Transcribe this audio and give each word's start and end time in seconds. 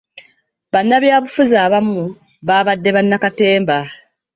Bannabyabufuzi 0.73 1.55
abamu 1.65 2.03
babadde 2.47 2.89
bannakatemba. 2.95 3.77